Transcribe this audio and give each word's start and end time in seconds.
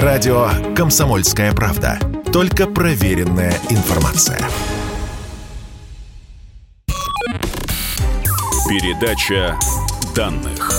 Радио 0.00 0.48
«Комсомольская 0.74 1.52
правда». 1.52 1.98
Только 2.32 2.66
проверенная 2.66 3.52
информация. 3.68 4.40
Передача 8.66 9.54
данных. 10.14 10.71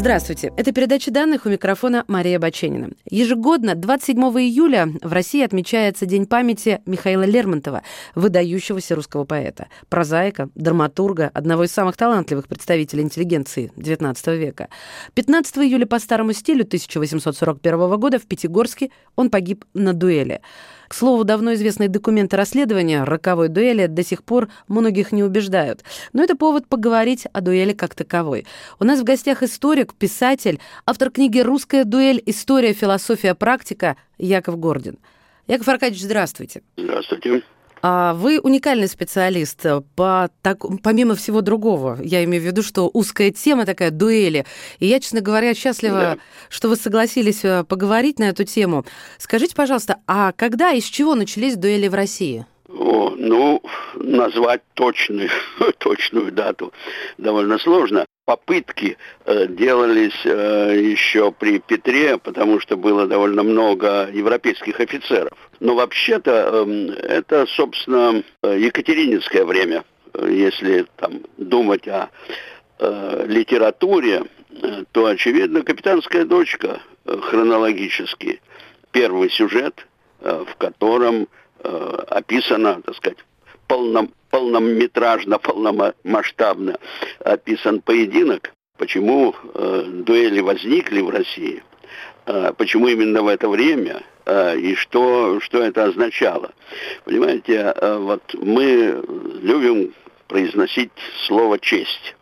Здравствуйте. 0.00 0.50
Это 0.56 0.72
передача 0.72 1.10
данных 1.10 1.44
у 1.44 1.50
микрофона 1.50 2.06
Мария 2.08 2.38
Баченина. 2.38 2.88
Ежегодно 3.10 3.74
27 3.74 4.18
июля 4.18 4.88
в 5.02 5.12
России 5.12 5.44
отмечается 5.44 6.06
День 6.06 6.24
памяти 6.24 6.80
Михаила 6.86 7.24
Лермонтова, 7.24 7.82
выдающегося 8.14 8.94
русского 8.94 9.24
поэта, 9.24 9.68
прозаика, 9.90 10.48
драматурга, 10.54 11.30
одного 11.34 11.64
из 11.64 11.72
самых 11.72 11.98
талантливых 11.98 12.48
представителей 12.48 13.02
интеллигенции 13.02 13.72
XIX 13.76 14.38
века. 14.38 14.70
15 15.12 15.58
июля 15.58 15.84
по 15.84 15.98
старому 15.98 16.32
стилю 16.32 16.62
1841 16.62 18.00
года 18.00 18.18
в 18.18 18.22
Пятигорске 18.22 18.92
он 19.16 19.28
погиб 19.28 19.66
на 19.74 19.92
дуэли. 19.92 20.40
К 20.90 20.94
слову, 20.94 21.22
давно 21.22 21.54
известные 21.54 21.88
документы 21.88 22.36
расследования 22.36 23.04
роковой 23.04 23.46
дуэли 23.46 23.86
до 23.86 24.02
сих 24.02 24.24
пор 24.24 24.48
многих 24.66 25.12
не 25.12 25.22
убеждают. 25.22 25.84
Но 26.12 26.20
это 26.20 26.34
повод 26.34 26.66
поговорить 26.66 27.28
о 27.32 27.40
дуэли 27.40 27.74
как 27.74 27.94
таковой. 27.94 28.44
У 28.80 28.84
нас 28.84 28.98
в 28.98 29.04
гостях 29.04 29.44
историк, 29.44 29.94
писатель, 29.94 30.58
автор 30.84 31.12
книги 31.12 31.38
«Русская 31.38 31.84
дуэль. 31.84 32.20
История, 32.26 32.72
философия, 32.72 33.36
практика» 33.36 33.96
Яков 34.18 34.58
Гордин. 34.58 34.98
Яков 35.46 35.68
Аркадьевич, 35.68 36.02
здравствуйте. 36.02 36.62
Здравствуйте. 36.76 37.44
А 37.82 38.14
вы 38.14 38.40
уникальный 38.40 38.88
специалист, 38.88 39.64
по, 39.96 40.30
так, 40.42 40.58
помимо 40.82 41.14
всего 41.14 41.40
другого. 41.40 41.98
Я 42.02 42.22
имею 42.24 42.42
в 42.42 42.46
виду, 42.46 42.62
что 42.62 42.90
узкая 42.92 43.30
тема 43.30 43.64
такая, 43.64 43.90
дуэли. 43.90 44.44
И 44.78 44.86
я, 44.86 45.00
честно 45.00 45.20
говоря, 45.20 45.54
счастлива, 45.54 46.00
да. 46.00 46.18
что 46.48 46.68
вы 46.68 46.76
согласились 46.76 47.44
э, 47.44 47.64
поговорить 47.64 48.18
на 48.18 48.24
эту 48.24 48.44
тему. 48.44 48.84
Скажите, 49.18 49.54
пожалуйста, 49.54 49.96
а 50.06 50.32
когда 50.32 50.72
и 50.72 50.80
с 50.80 50.84
чего 50.84 51.14
начались 51.14 51.56
дуэли 51.56 51.88
в 51.88 51.94
России? 51.94 52.44
О, 52.68 53.14
ну, 53.16 53.62
назвать 53.94 54.62
точную, 54.74 55.30
точную 55.78 56.32
дату 56.32 56.72
довольно 57.18 57.58
сложно 57.58 58.04
попытки 58.30 58.96
э, 59.24 59.48
делались 59.48 60.24
э, 60.24 60.80
еще 60.80 61.32
при 61.32 61.58
Петре, 61.58 62.16
потому 62.16 62.60
что 62.60 62.76
было 62.76 63.08
довольно 63.08 63.42
много 63.42 64.08
европейских 64.12 64.78
офицеров. 64.78 65.32
Но 65.58 65.74
вообще-то 65.74 66.64
э, 66.64 66.92
это, 67.08 67.46
собственно, 67.46 68.22
Екатерининское 68.44 69.44
время. 69.44 69.82
Если 70.14 70.86
там 70.94 71.22
думать 71.38 71.88
о 71.88 72.08
э, 72.78 73.24
литературе, 73.26 74.22
то, 74.92 75.06
очевидно, 75.06 75.62
«Капитанская 75.62 76.24
дочка» 76.24 76.80
хронологически. 77.04 78.40
Первый 78.92 79.30
сюжет, 79.30 79.86
в 80.20 80.54
котором 80.58 81.28
описано, 81.62 82.82
так 82.82 82.94
сказать, 82.96 83.18
полном, 83.66 84.12
полнометражно, 84.30 85.38
полномасштабно 85.38 86.78
описан 87.18 87.80
поединок, 87.80 88.52
почему 88.78 89.34
э, 89.54 89.84
дуэли 90.06 90.40
возникли 90.40 91.00
в 91.00 91.10
России, 91.10 91.62
э, 92.26 92.52
почему 92.56 92.88
именно 92.88 93.22
в 93.22 93.28
это 93.28 93.48
время 93.48 94.02
э, 94.24 94.58
и 94.58 94.74
что, 94.74 95.40
что 95.40 95.62
это 95.62 95.84
означало. 95.84 96.52
Понимаете, 97.04 97.74
э, 97.74 97.98
вот 97.98 98.22
мы 98.34 99.02
любим 99.42 99.94
произносить 100.28 100.92
слово 101.26 101.58
«честь». 101.58 102.14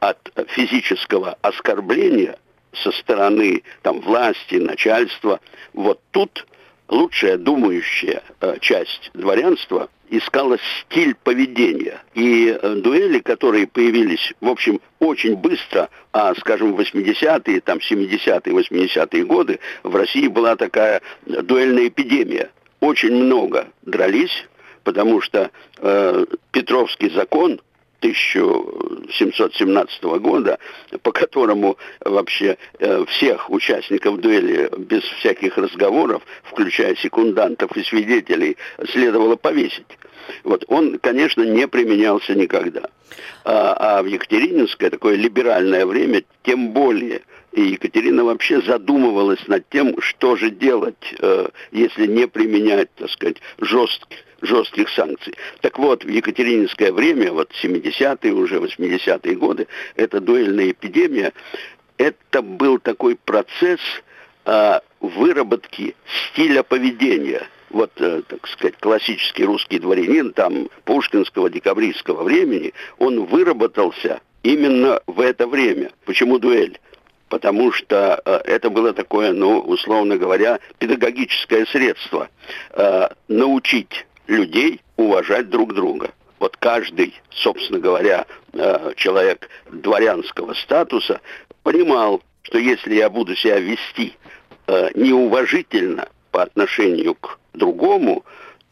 от 0.00 0.18
физического 0.48 1.36
оскорбления 1.42 2.36
со 2.72 2.90
стороны 2.92 3.62
там, 3.82 4.00
власти, 4.00 4.56
начальства, 4.56 5.40
вот 5.72 6.00
тут 6.10 6.46
лучшая 6.88 7.36
думающая 7.36 8.22
э, 8.40 8.56
часть 8.60 9.10
дворянства 9.14 9.88
искала 10.10 10.58
стиль 10.80 11.14
поведения. 11.14 12.00
И 12.14 12.48
э, 12.48 12.74
дуэли, 12.76 13.20
которые 13.20 13.66
появились, 13.66 14.32
в 14.40 14.48
общем, 14.48 14.80
очень 14.98 15.36
быстро, 15.36 15.88
а, 16.12 16.34
скажем, 16.34 16.74
в 16.74 16.80
80-е, 16.80 17.60
там, 17.62 17.78
70-е, 17.78 18.40
80-е 18.52 19.24
годы 19.24 19.58
в 19.82 19.96
России 19.96 20.28
была 20.28 20.56
такая 20.56 21.00
дуэльная 21.26 21.88
эпидемия. 21.88 22.50
Очень 22.80 23.14
много 23.14 23.68
дрались, 23.82 24.46
потому 24.84 25.20
что 25.22 25.50
э, 25.78 26.26
Петровский 26.50 27.10
закон– 27.10 27.60
1717 28.02 30.02
года, 30.02 30.58
по 31.02 31.12
которому 31.12 31.78
вообще 32.00 32.58
э, 32.78 33.04
всех 33.06 33.48
участников 33.48 34.20
дуэли 34.20 34.68
без 34.76 35.02
всяких 35.02 35.56
разговоров, 35.56 36.22
включая 36.42 36.96
секундантов 36.96 37.74
и 37.76 37.84
свидетелей, 37.84 38.56
следовало 38.90 39.36
повесить. 39.36 39.86
Вот 40.42 40.64
он, 40.68 40.98
конечно, 40.98 41.42
не 41.42 41.68
применялся 41.68 42.34
никогда. 42.34 42.82
А, 43.44 43.98
а 43.98 44.02
в 44.02 44.06
Екатерининское 44.06 44.90
такое 44.90 45.16
либеральное 45.16 45.86
время 45.86 46.24
тем 46.42 46.70
более. 46.70 47.22
И 47.52 47.62
Екатерина 47.62 48.24
вообще 48.24 48.62
задумывалась 48.62 49.46
над 49.46 49.68
тем, 49.68 50.00
что 50.00 50.36
же 50.36 50.50
делать, 50.50 51.14
э, 51.20 51.48
если 51.70 52.06
не 52.06 52.26
применять, 52.26 52.88
так 52.96 53.10
сказать, 53.10 53.36
жестких 53.60 54.18
жестких 54.42 54.88
санкций. 54.90 55.34
Так 55.60 55.78
вот, 55.78 56.04
в 56.04 56.08
Екатерининское 56.08 56.92
время, 56.92 57.32
вот 57.32 57.50
70-е, 57.62 58.32
уже 58.32 58.56
80-е 58.58 59.34
годы, 59.36 59.68
эта 59.96 60.20
дуэльная 60.20 60.72
эпидемия, 60.72 61.32
это 61.96 62.42
был 62.42 62.78
такой 62.78 63.16
процесс 63.16 63.80
а, 64.44 64.82
выработки 65.00 65.94
стиля 66.32 66.62
поведения. 66.62 67.46
Вот, 67.70 67.90
э, 67.96 68.20
так 68.28 68.46
сказать, 68.48 68.74
классический 68.78 69.46
русский 69.46 69.78
дворянин, 69.78 70.34
там, 70.34 70.68
пушкинского, 70.84 71.48
декабристского 71.48 72.22
времени, 72.22 72.74
он 72.98 73.24
выработался 73.24 74.20
именно 74.42 75.00
в 75.06 75.20
это 75.20 75.46
время. 75.46 75.90
Почему 76.04 76.38
дуэль? 76.38 76.78
потому 77.32 77.72
что 77.72 78.20
э, 78.26 78.40
это 78.44 78.68
было 78.68 78.92
такое, 78.92 79.32
ну, 79.32 79.60
условно 79.60 80.18
говоря, 80.18 80.60
педагогическое 80.78 81.64
средство 81.64 82.28
э, 82.72 83.08
научить 83.28 84.04
людей 84.26 84.80
уважать 84.96 85.50
друг 85.50 85.74
друга. 85.74 86.12
Вот 86.38 86.56
каждый, 86.56 87.14
собственно 87.30 87.78
говоря, 87.78 88.26
э, 88.52 88.92
человек 88.96 89.48
дворянского 89.70 90.54
статуса 90.54 91.20
понимал, 91.62 92.22
что 92.42 92.58
если 92.58 92.94
я 92.94 93.08
буду 93.08 93.36
себя 93.36 93.58
вести 93.60 94.16
э, 94.66 94.88
неуважительно 94.94 96.08
по 96.30 96.42
отношению 96.42 97.14
к 97.14 97.38
другому, 97.54 98.24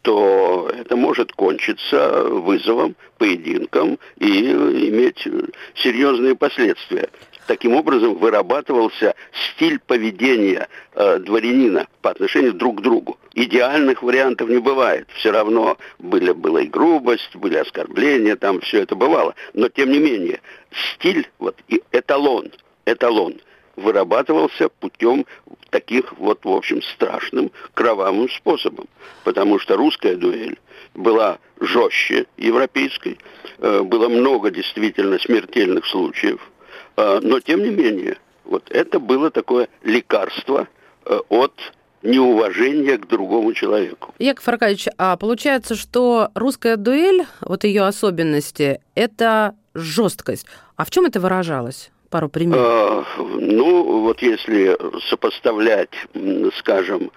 то 0.03 0.71
это 0.75 0.97
может 0.97 1.33
кончиться 1.33 2.25
вызовом, 2.25 2.97
поединком 3.19 3.99
и 4.19 4.51
иметь 4.51 5.27
серьезные 5.75 6.35
последствия. 6.35 7.11
Таким 7.51 7.75
образом 7.75 8.15
вырабатывался 8.15 9.17
стиль 9.33 9.81
поведения 9.81 10.69
э, 10.95 11.19
дворянина 11.19 11.89
по 12.01 12.11
отношению 12.11 12.53
друг 12.53 12.79
к 12.79 12.81
другу. 12.81 13.19
Идеальных 13.35 14.05
вариантов 14.05 14.49
не 14.49 14.59
бывает. 14.59 15.09
Все 15.17 15.33
равно 15.33 15.77
были, 15.99 16.31
была 16.31 16.61
и 16.61 16.69
грубость, 16.69 17.35
были 17.35 17.57
оскорбления, 17.57 18.37
там 18.37 18.61
все 18.61 18.83
это 18.83 18.95
бывало. 18.95 19.35
Но 19.53 19.69
тем 19.69 19.91
не 19.91 19.99
менее, 19.99 20.41
стиль, 20.95 21.29
вот 21.41 21.57
и 21.67 21.83
эталон, 21.91 22.53
эталон, 22.87 23.41
вырабатывался 23.75 24.69
путем 24.69 25.27
таких 25.71 26.13
вот, 26.19 26.45
в 26.45 26.51
общем, 26.51 26.81
страшным, 26.83 27.51
кровавым 27.75 28.29
способом. 28.29 28.87
Потому 29.25 29.59
что 29.59 29.77
русская 29.77 30.15
дуэль 30.15 30.57
была 30.95 31.41
жестче 31.59 32.27
европейской, 32.37 33.19
э, 33.59 33.83
было 33.83 34.09
много 34.09 34.53
действительно 34.53 35.19
смертельных 35.19 35.85
случаев, 35.87 36.50
но 37.23 37.41
тем 37.41 37.63
не 37.63 37.71
менее, 37.71 38.19
вот 38.45 38.71
это 38.71 38.99
было 38.99 39.31
такое 39.31 39.69
лекарство 39.83 40.69
э, 41.07 41.19
от 41.29 41.53
неуважения 42.03 42.99
к 42.99 43.07
другому 43.07 43.53
человеку. 43.53 44.15
Яков 44.19 44.49
Аркадьевич, 44.49 44.89
а 44.99 45.17
получается, 45.17 45.75
что 45.75 46.31
русская 46.35 46.77
дуэль, 46.77 47.27
вот 47.43 47.65
ее 47.65 47.83
особенности, 47.83 48.81
это 48.95 49.55
жесткость. 49.75 50.47
А 50.77 50.85
в 50.85 50.91
чем 50.91 51.07
это 51.07 51.21
выражалось? 51.21 51.91
Пару 52.11 52.29
примеров. 52.29 53.07
Э, 53.19 53.23
ну, 53.23 54.03
вот 54.03 54.21
если 54.21 54.77
сопоставлять, 55.09 55.91
скажем, 56.57 57.13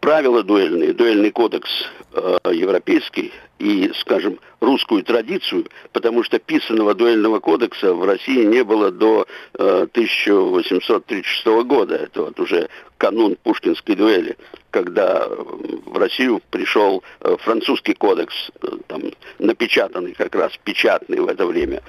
правила 0.00 0.42
дуэльные, 0.42 0.92
дуэльный 0.92 1.30
кодекс 1.30 1.70
э, 2.12 2.38
европейский 2.52 3.32
и, 3.58 3.90
скажем, 4.00 4.38
русскую 4.60 5.02
традицию, 5.02 5.66
потому 5.92 6.22
что 6.22 6.38
писанного 6.38 6.94
дуэльного 6.94 7.40
кодекса 7.40 7.94
в 7.94 8.04
России 8.04 8.44
не 8.44 8.62
было 8.62 8.90
до 8.90 9.26
э, 9.54 9.86
1836 9.90 11.46
года. 11.64 11.96
Это 11.96 12.24
вот 12.24 12.38
уже 12.38 12.68
канун 12.98 13.36
Пушкинской 13.42 13.94
дуэли, 13.96 14.36
когда 14.70 15.26
в 15.28 15.96
Россию 15.96 16.42
пришел 16.50 17.02
э, 17.20 17.36
французский 17.40 17.94
кодекс, 17.94 18.34
э, 18.62 18.66
там, 18.86 19.02
напечатанный 19.38 20.12
как 20.12 20.34
раз, 20.34 20.52
печатный 20.62 21.20
в 21.20 21.26
это 21.26 21.46
время. 21.46 21.82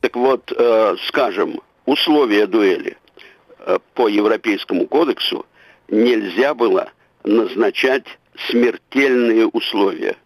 Так 0.00 0.14
вот, 0.16 0.52
э, 0.54 0.96
скажем, 1.06 1.60
условия 1.86 2.46
дуэли 2.46 2.96
э, 3.60 3.78
по 3.94 4.08
Европейскому 4.08 4.86
кодексу 4.86 5.46
нельзя 5.88 6.54
было 6.54 6.90
назначать 7.24 8.04
смертельные 8.48 9.46
условия. 9.46 10.16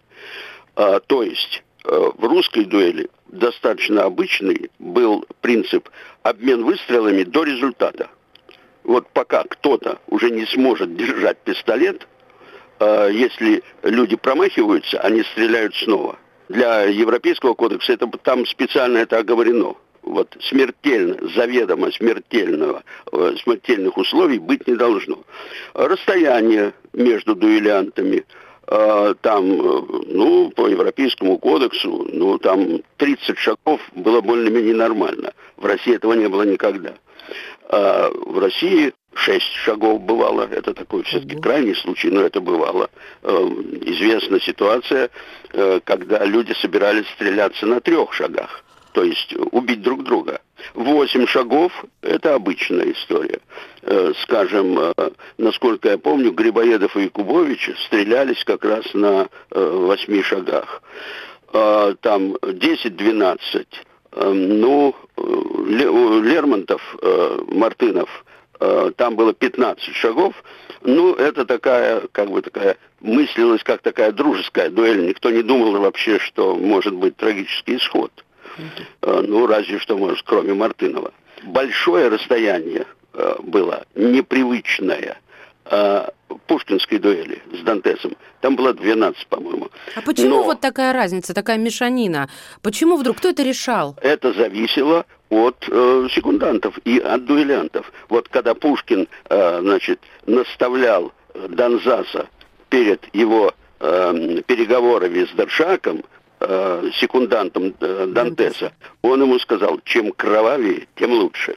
А, 0.74 1.00
то 1.00 1.22
есть 1.22 1.62
э, 1.84 2.10
в 2.16 2.24
русской 2.24 2.64
дуэли 2.64 3.08
достаточно 3.28 4.04
обычный 4.04 4.70
был 4.78 5.24
принцип 5.40 5.88
обмен 6.22 6.64
выстрелами 6.64 7.22
до 7.22 7.44
результата. 7.44 8.08
Вот 8.82 9.08
пока 9.10 9.44
кто-то 9.44 10.00
уже 10.08 10.30
не 10.30 10.46
сможет 10.46 10.96
держать 10.96 11.38
пистолет, 11.38 12.06
э, 12.78 13.10
если 13.12 13.62
люди 13.82 14.16
промахиваются, 14.16 15.00
они 15.00 15.22
стреляют 15.22 15.74
снова. 15.76 16.18
Для 16.48 16.82
Европейского 16.82 17.54
кодекса 17.54 17.92
это, 17.92 18.08
там 18.22 18.44
специально 18.46 18.98
это 18.98 19.18
оговорено 19.18 19.76
вот 20.10 20.36
смертельно, 20.40 21.16
заведомо 21.34 21.90
смертельного, 21.92 22.82
э, 23.12 23.34
смертельных 23.42 23.96
условий 23.96 24.38
быть 24.38 24.66
не 24.66 24.74
должно. 24.74 25.18
Расстояние 25.74 26.72
между 26.92 27.34
дуэлянтами, 27.34 28.24
э, 28.66 29.14
там, 29.20 29.52
э, 29.52 29.82
ну, 30.08 30.50
по 30.50 30.68
Европейскому 30.68 31.38
кодексу, 31.38 32.06
ну, 32.12 32.38
там 32.38 32.82
30 32.96 33.38
шагов 33.38 33.80
было 33.94 34.20
более-менее 34.20 34.74
нормально. 34.74 35.32
В 35.56 35.64
России 35.64 35.94
этого 35.94 36.14
не 36.14 36.28
было 36.28 36.42
никогда. 36.42 36.94
А 37.68 38.10
в 38.10 38.38
России 38.38 38.92
6 39.14 39.44
шагов 39.64 40.00
бывало, 40.00 40.48
это 40.50 40.74
такой 40.74 41.04
все-таки 41.04 41.36
крайний 41.36 41.74
случай, 41.76 42.10
но 42.10 42.22
это 42.22 42.40
бывало. 42.40 42.90
Известна 43.22 44.40
ситуация, 44.40 45.10
когда 45.84 46.24
люди 46.24 46.52
собирались 46.54 47.08
стреляться 47.10 47.66
на 47.66 47.80
трех 47.80 48.12
шагах 48.12 48.64
то 48.92 49.04
есть 49.04 49.34
убить 49.52 49.82
друг 49.82 50.02
друга. 50.02 50.40
Восемь 50.74 51.26
шагов– 51.26 51.72
это 52.02 52.34
обычная 52.34 52.92
история. 52.92 53.40
Э, 53.82 54.12
скажем, 54.22 54.78
э, 54.78 54.92
насколько 55.38 55.88
я 55.90 55.98
помню, 55.98 56.32
Грибоедов 56.32 56.96
и 56.96 57.04
Якубович 57.04 57.70
стрелялись 57.86 58.44
как 58.44 58.64
раз 58.64 58.84
на 58.94 59.28
э, 59.50 59.60
восьми 59.60 60.22
шагах. 60.22 60.82
Там 61.52 62.34
10-12. 62.42 63.66
Ну, 64.12 64.94
Лермонтов, 65.66 66.96
Мартынов, 67.48 68.24
там 68.96 69.16
было 69.16 69.32
15 69.32 69.92
шагов. 69.96 70.32
Ну, 70.82 71.12
это 71.14 71.44
такая, 71.44 72.02
как 72.12 72.30
бы 72.30 72.40
такая, 72.40 72.76
мыслилась 73.00 73.64
как 73.64 73.82
такая 73.82 74.12
дружеская 74.12 74.70
дуэль. 74.70 75.08
Никто 75.08 75.30
не 75.30 75.42
думал 75.42 75.72
вообще, 75.80 76.20
что 76.20 76.54
может 76.54 76.94
быть 76.94 77.16
трагический 77.16 77.78
исход. 77.78 78.12
Э, 79.02 79.22
ну, 79.26 79.46
разве 79.46 79.78
что, 79.78 79.96
может, 79.96 80.22
кроме 80.24 80.54
Мартынова. 80.54 81.12
Большое 81.44 82.08
расстояние 82.08 82.86
э, 83.14 83.34
было, 83.42 83.84
непривычное. 83.94 85.18
Э, 85.66 86.08
Пушкинской 86.46 86.98
дуэли 86.98 87.42
с 87.52 87.62
Дантесом. 87.62 88.16
Там 88.40 88.56
было 88.56 88.72
12, 88.72 89.26
по-моему. 89.26 89.68
А 89.94 90.00
почему 90.00 90.28
Но 90.28 90.42
вот 90.42 90.60
такая 90.60 90.92
разница, 90.92 91.34
такая 91.34 91.58
мешанина? 91.58 92.28
Почему 92.62 92.96
вдруг? 92.96 93.18
Кто 93.18 93.28
это 93.28 93.42
решал? 93.42 93.96
Это 94.00 94.32
зависело 94.32 95.06
от 95.28 95.56
э, 95.68 96.08
секундантов 96.12 96.78
и 96.84 96.98
от 96.98 97.24
дуэлянтов. 97.24 97.92
Вот 98.08 98.28
когда 98.28 98.54
Пушкин, 98.54 99.08
э, 99.28 99.58
значит, 99.60 100.00
наставлял 100.26 101.12
Донзаса 101.48 102.28
перед 102.68 103.04
его 103.14 103.54
э, 103.78 104.42
переговорами 104.46 105.24
с 105.24 105.30
Даршаком, 105.36 106.02
э, 106.40 106.90
секундантом 106.94 107.74
э, 107.80 108.06
Дантеса, 108.08 108.72
он 109.02 109.22
ему 109.22 109.38
сказал, 109.38 109.80
чем 109.84 110.12
кровавее, 110.12 110.86
тем 110.96 111.12
лучше. 111.12 111.56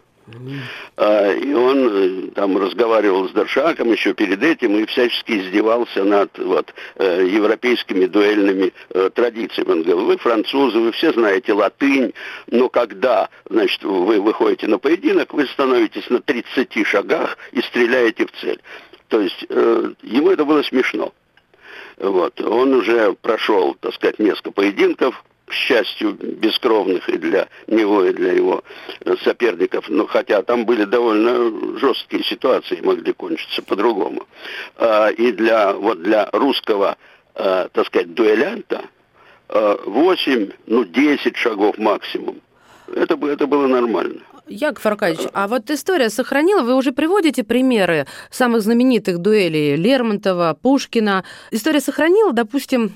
Uh, 0.95 1.37
и 1.37 1.53
он 1.53 1.89
э, 1.89 2.31
там 2.33 2.57
разговаривал 2.57 3.27
с 3.27 3.33
Даршаком 3.33 3.91
еще 3.91 4.13
перед 4.13 4.41
этим 4.41 4.77
и 4.77 4.85
всячески 4.85 5.33
издевался 5.33 6.05
над 6.05 6.37
вот, 6.37 6.73
э, 6.95 7.27
европейскими 7.29 8.05
дуэльными 8.05 8.73
э, 8.89 9.09
традициями. 9.13 9.71
Он 9.71 9.83
говорил, 9.83 10.05
вы 10.05 10.17
французы, 10.17 10.79
вы 10.79 10.91
все 10.93 11.11
знаете 11.11 11.51
латынь, 11.51 12.13
но 12.47 12.69
когда 12.69 13.27
значит, 13.49 13.83
вы 13.83 14.21
выходите 14.21 14.67
на 14.67 14.79
поединок, 14.79 15.33
вы 15.33 15.45
становитесь 15.47 16.09
на 16.09 16.21
30 16.21 16.87
шагах 16.87 17.37
и 17.51 17.61
стреляете 17.61 18.25
в 18.25 18.31
цель. 18.39 18.61
То 19.09 19.19
есть 19.19 19.41
ему 19.41 20.31
это 20.31 20.45
было 20.45 20.63
смешно. 20.63 21.13
Вот. 21.97 22.39
Он 22.41 22.73
уже 22.73 23.13
прошел, 23.13 23.75
так 23.79 23.93
сказать, 23.93 24.19
несколько 24.19 24.51
поединков, 24.51 25.23
к 25.45 25.53
счастью, 25.53 26.13
бескровных 26.13 27.07
и 27.09 27.17
для 27.17 27.47
него, 27.67 28.03
и 28.05 28.13
для 28.13 28.31
его 28.31 28.63
соперников. 29.23 29.89
Но 29.89 30.07
хотя 30.07 30.41
там 30.41 30.65
были 30.65 30.85
довольно 30.85 31.77
жесткие 31.77 32.23
ситуации, 32.23 32.81
могли 32.81 33.13
кончиться 33.13 33.61
по-другому. 33.61 34.25
А, 34.77 35.09
и 35.09 35.31
для, 35.31 35.73
вот 35.73 36.01
для 36.01 36.29
русского, 36.31 36.97
а, 37.35 37.67
так 37.71 37.87
сказать, 37.87 38.13
дуэлянта 38.13 38.85
8, 39.49 40.49
а, 40.49 40.53
ну 40.65 40.85
10 40.85 41.37
шагов 41.37 41.77
максимум. 41.77 42.41
Это, 42.95 43.15
это 43.27 43.47
было 43.47 43.67
нормально. 43.67 44.21
Яков 44.47 44.85
Аркадьевич, 44.85 45.29
а 45.33 45.47
вот 45.47 45.69
история 45.71 46.09
сохранила, 46.09 46.63
вы 46.63 46.75
уже 46.75 46.91
приводите 46.91 47.43
примеры 47.43 48.07
самых 48.29 48.61
знаменитых 48.61 49.19
дуэлей 49.19 49.75
Лермонтова, 49.75 50.57
Пушкина. 50.61 51.23
История 51.51 51.79
сохранила, 51.79 52.33
допустим, 52.33 52.91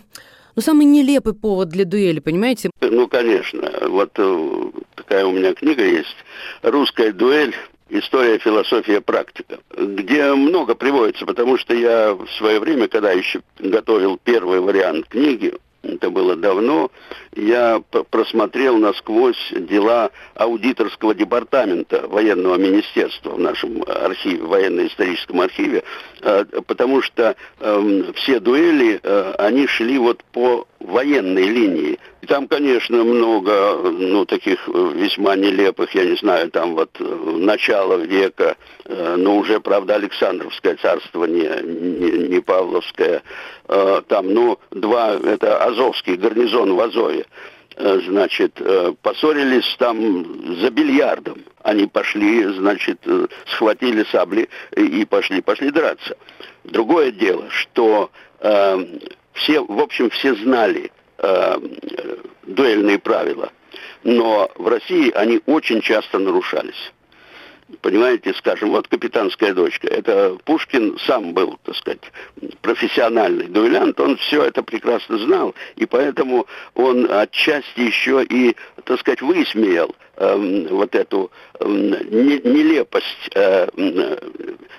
ну, 0.56 0.62
самый 0.62 0.86
нелепый 0.86 1.34
повод 1.34 1.70
для 1.70 1.86
дуэли, 1.86 2.20
понимаете? 2.20 2.70
Ну, 2.82 3.08
конечно. 3.08 3.72
Вот 3.88 4.12
э, 4.18 4.72
такая 4.96 5.26
у 5.26 5.32
меня 5.32 5.54
книга 5.54 5.84
есть 5.84 6.16
«Русская 6.64 7.12
дуэль. 7.12 7.56
История, 7.90 8.38
философия, 8.38 9.00
практика», 9.00 9.60
где 9.78 10.34
много 10.34 10.76
приводится, 10.76 11.26
потому 11.26 11.58
что 11.58 11.74
я 11.74 12.14
в 12.14 12.28
свое 12.38 12.60
время, 12.60 12.90
когда 12.90 13.12
еще 13.12 13.42
готовил 13.60 14.20
первый 14.22 14.60
вариант 14.60 15.08
книги, 15.08 15.54
это 15.88 16.10
было 16.10 16.36
давно, 16.36 16.92
я 17.36 17.82
просмотрел 18.10 18.78
насквозь 18.78 19.52
дела 19.52 20.12
аудиторского 20.36 21.14
департамента 21.14 22.08
военного 22.08 22.56
министерства 22.56 23.32
в 23.32 23.40
нашем 23.40 23.84
архиве, 23.88 24.44
военно-историческом 24.44 25.42
архиве, 25.42 25.84
э, 26.22 26.46
потому 26.66 27.02
что 27.02 27.36
эм, 27.60 28.14
все 28.14 28.40
дуэли, 28.40 29.00
э, 29.02 29.34
они 29.38 29.68
шли 29.68 29.98
вот 29.98 30.24
по 30.32 30.68
военной 30.80 31.48
линии. 31.48 31.97
Там, 32.28 32.48
конечно, 32.48 33.04
много, 33.04 33.92
ну, 33.92 34.26
таких 34.26 34.68
весьма 34.68 35.36
нелепых, 35.36 35.94
я 35.96 36.06
не 36.06 36.16
знаю, 36.18 36.52
там 36.52 36.76
вот 36.76 36.90
э, 37.00 37.04
начало 37.04 37.98
века, 37.98 38.56
но 38.86 39.38
уже, 39.38 39.60
правда, 39.60 39.96
Александровское 39.96 40.76
царство, 40.76 41.26
не, 41.26 41.48
не, 41.64 42.28
не 42.28 42.40
Павловское, 42.40 43.22
там, 43.68 44.34
ну, 44.34 44.60
два, 44.72 45.16
это 45.16 45.64
Азовский 45.64 46.16
гарнизон 46.16 46.74
в 46.74 46.80
Азове. 46.80 47.26
Э, 47.80 48.00
значит, 48.08 48.54
э, 48.60 48.94
поссорились 49.04 49.76
там 49.78 50.56
за 50.60 50.72
бильярдом. 50.72 51.44
Они 51.62 51.86
пошли, 51.86 52.44
значит, 52.46 52.98
э, 53.06 53.28
схватили 53.46 54.04
сабли 54.12 54.50
и 54.76 55.06
пошли, 55.06 55.42
пошли 55.42 55.70
драться. 55.70 56.18
Другое 56.64 57.12
дело, 57.12 57.48
что 57.52 58.10
э, 58.40 58.86
все, 59.34 59.64
в 59.64 59.80
общем, 59.80 60.10
все 60.10 60.34
знали 60.36 60.92
э, 61.18 61.60
дуэльные 62.44 63.00
правила, 63.00 63.52
но 64.04 64.50
в 64.56 64.68
России 64.68 65.12
они 65.12 65.42
очень 65.46 65.82
часто 65.82 66.20
нарушались. 66.20 66.92
Понимаете, 67.82 68.34
скажем, 68.34 68.70
вот 68.70 68.88
«Капитанская 68.88 69.54
дочка». 69.54 69.90
Это 69.90 70.38
Пушкин 70.46 70.98
сам 71.06 71.34
был, 71.34 71.60
так 71.64 71.76
сказать, 71.76 72.00
профессиональный 72.62 73.48
дуэлянт. 73.48 74.00
Он 74.00 74.16
все 74.18 74.44
это 74.44 74.64
прекрасно 74.64 75.18
знал. 75.18 75.54
И 75.76 75.86
поэтому 75.86 76.48
он 76.76 77.12
отчасти 77.12 77.82
еще 77.82 78.24
и, 78.24 78.56
так 78.86 79.02
сказать, 79.02 79.22
высмеял 79.22 79.94
э, 80.16 80.68
вот 80.70 80.96
эту 80.96 81.30
э, 81.60 81.68
нелепость 81.68 83.30
э, 83.36 83.68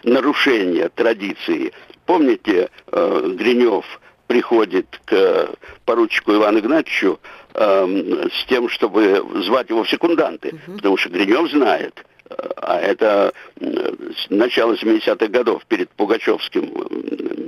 нарушения 0.05 0.89
традиции. 0.89 1.73
Помните, 2.07 2.71
э, 2.91 3.33
Гринев 3.35 3.85
приходит 4.29 5.01
к 5.05 5.51
поручику 5.85 6.35
Ивану 6.35 6.61
Игнатьевичу 6.61 7.19
э, 7.55 8.29
с 8.33 8.45
тем, 8.47 8.69
чтобы 8.69 9.25
звать 9.43 9.71
его 9.71 9.83
в 9.83 9.91
секунданты, 9.91 10.51
угу. 10.51 10.77
потому 10.77 10.97
что 10.97 11.09
Гринев 11.09 11.51
знает, 11.51 12.05
а 12.57 12.79
это 12.79 13.33
начало 14.29 14.75
70-х 14.75 15.27
годов, 15.29 15.65
перед 15.67 15.89
Пугачевским 15.91 16.71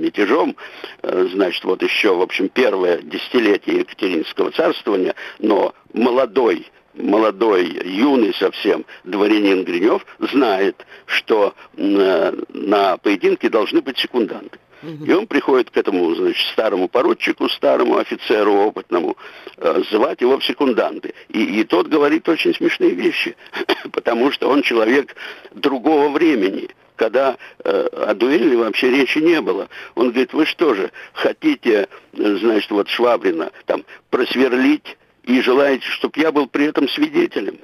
мятежом, 0.01 0.55
э, 1.03 1.27
значит, 1.31 1.63
вот 1.63 1.81
еще, 1.83 2.15
в 2.15 2.21
общем, 2.21 2.49
первое 2.49 2.97
десятилетие 2.97 3.79
Екатеринского 3.79 4.51
царствования, 4.51 5.15
но 5.39 5.73
молодой 5.93 6.67
молодой, 6.93 7.67
юный 7.85 8.33
совсем 8.33 8.85
дворянин 9.05 9.63
Гринев 9.63 10.05
знает, 10.19 10.85
что 11.05 11.53
э, 11.77 12.33
на 12.49 12.97
поединке 12.97 13.49
должны 13.49 13.81
быть 13.81 13.97
секунданты. 13.97 14.59
И 14.83 15.13
он 15.13 15.27
приходит 15.27 15.69
к 15.69 15.77
этому, 15.77 16.13
значит, 16.15 16.45
старому 16.53 16.87
поручику, 16.87 17.49
старому 17.49 17.97
офицеру 17.97 18.53
опытному, 18.53 19.15
э, 19.57 19.83
звать 19.91 20.21
его 20.21 20.39
в 20.39 20.45
секунданты. 20.45 21.13
И, 21.29 21.61
и 21.61 21.63
тот 21.63 21.87
говорит 21.87 22.27
очень 22.27 22.53
смешные 22.53 22.91
вещи, 22.91 23.35
потому 23.91 24.31
что 24.31 24.49
он 24.49 24.61
человек 24.63 25.15
другого 25.53 26.09
времени 26.09 26.69
когда 26.97 27.35
э, 27.63 27.87
о 27.93 28.13
дуэли 28.13 28.55
вообще 28.55 28.91
речи 28.91 29.17
не 29.17 29.41
было. 29.41 29.69
Он 29.95 30.11
говорит, 30.11 30.33
вы 30.33 30.45
что 30.45 30.75
же, 30.75 30.91
хотите, 31.13 31.87
э, 32.13 32.35
значит, 32.35 32.69
вот 32.69 32.89
Швабрина 32.89 33.51
там 33.65 33.83
просверлить 34.11 34.97
и 35.23 35.41
желаете, 35.41 35.83
чтобы 35.87 36.19
я 36.19 36.31
был 36.31 36.45
при 36.45 36.65
этом 36.65 36.87
свидетелем? 36.87 37.57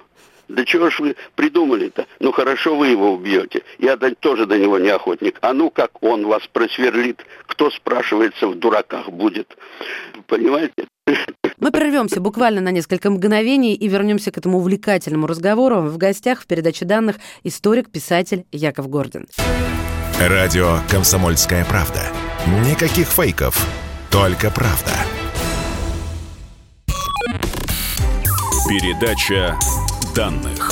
Да 0.48 0.64
чего 0.66 0.90
ж 0.90 1.00
вы 1.00 1.16
придумали-то? 1.36 2.06
Ну 2.20 2.32
хорошо, 2.32 2.76
вы 2.76 2.88
его 2.88 3.12
убьете. 3.14 3.64
Я 3.80 3.98
тоже 3.98 4.46
до 4.46 4.58
него 4.58 4.80
не 4.80 4.90
охотник. 4.90 5.38
А 5.42 5.54
ну 5.54 5.70
как 5.70 6.02
он 6.02 6.26
вас 6.26 6.48
просверлит? 6.48 7.26
Кто, 7.48 7.70
спрашивается, 7.70 8.48
в 8.48 8.56
дураках 8.56 9.10
будет? 9.10 9.58
Понимаете? 10.28 10.88
Мы 11.60 11.72
прервемся 11.72 12.20
буквально 12.20 12.62
на 12.62 12.72
несколько 12.72 13.10
мгновений 13.10 13.74
и 13.74 13.88
вернемся 13.88 14.32
к 14.32 14.38
этому 14.38 14.60
увлекательному 14.60 15.28
разговору. 15.28 15.82
В 15.82 15.98
гостях 15.98 16.42
в 16.42 16.48
передаче 16.48 16.86
данных 16.86 17.18
историк-писатель 17.44 18.46
Яков 18.52 18.90
Гордин. 18.90 19.28
Радио 20.20 20.80
«Комсомольская 20.90 21.66
правда». 21.66 22.02
Никаких 22.70 23.08
фейков, 23.08 23.68
только 24.12 24.50
правда. 24.52 24.94
Передача 28.68 29.58
данных. 30.18 30.72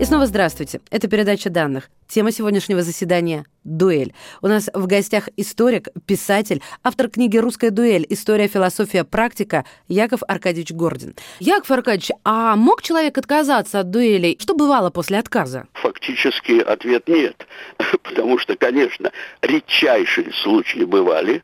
И 0.00 0.04
снова 0.06 0.24
здравствуйте. 0.24 0.80
Это 0.90 1.08
передача 1.08 1.50
данных. 1.50 1.90
Тема 2.08 2.32
сегодняшнего 2.32 2.80
заседания– 2.80 3.44
дуэль. 3.64 4.14
У 4.40 4.46
нас 4.46 4.70
в 4.72 4.86
гостях 4.86 5.28
историк, 5.36 5.88
писатель, 6.06 6.62
автор 6.82 7.10
книги 7.10 7.36
«Русская 7.36 7.70
дуэль. 7.70 8.06
История, 8.08 8.48
философия, 8.48 9.04
практика» 9.04 9.66
Яков 9.88 10.20
Аркадьевич 10.26 10.70
Гордин. 10.72 11.14
Яков 11.38 11.70
Аркадьевич, 11.70 12.12
а 12.24 12.56
мог 12.56 12.80
человек 12.80 13.18
отказаться 13.18 13.80
от 13.80 13.90
дуэлей? 13.90 14.38
Что 14.40 14.54
бывало 14.54 14.88
после 14.88 15.18
отказа? 15.18 15.66
Фактически 15.74 16.60
ответ 16.60 17.08
нет. 17.08 17.46
Потому 18.04 18.38
что, 18.38 18.56
конечно, 18.56 19.12
редчайшие 19.42 20.32
случаи 20.32 20.84
бывали, 20.84 21.42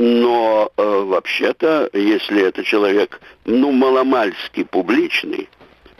но 0.00 0.72
э, 0.78 0.82
вообще-то, 0.82 1.90
если 1.92 2.42
это 2.42 2.64
человек, 2.64 3.20
ну, 3.44 3.70
маломальски 3.70 4.64
публичный, 4.64 5.46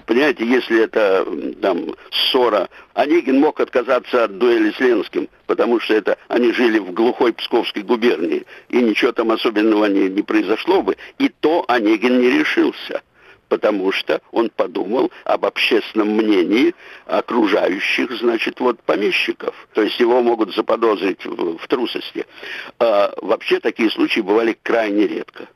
понимаете, 0.07 0.47
если 0.47 0.85
это 0.85 1.27
там 1.61 1.95
ссора, 2.11 2.71
Онегин 2.95 3.39
мог 3.41 3.61
отказаться 3.61 4.25
от 4.25 4.39
дуэли 4.39 4.71
с 4.71 4.81
Ленским, 4.81 5.29
потому 5.45 5.81
что 5.81 5.93
это 5.93 6.17
они 6.29 6.51
жили 6.53 6.79
в 6.79 6.93
глухой 6.93 7.35
Псковской 7.35 7.83
губернии, 7.83 8.47
и 8.71 8.79
ничего 8.79 9.13
там 9.13 9.33
особенного 9.33 9.85
не, 9.85 10.09
не 10.09 10.23
произошло 10.23 10.81
бы, 10.81 10.97
и 11.19 11.29
то 11.29 11.67
Онегин 11.69 12.23
не 12.23 12.31
решился 12.31 13.03
потому 13.51 13.93
что 13.93 14.23
он 14.31 14.49
подумал 14.49 15.11
об 15.25 15.45
общественном 15.45 16.11
мнении 16.11 16.75
окружающих, 17.05 18.11
значит, 18.13 18.61
вот 18.61 18.81
помещиков. 18.83 19.55
То 19.75 19.83
есть 19.83 20.01
его 20.01 20.23
могут 20.23 20.55
заподозрить 20.55 21.27
в, 21.27 21.59
в 21.59 21.69
трусости. 21.69 22.25
А, 22.79 23.13
вообще 23.21 23.61
такие 23.61 23.91
случаи 23.91 24.21
бывали 24.21 24.57
крайне 24.63 25.07
редко 25.07 25.49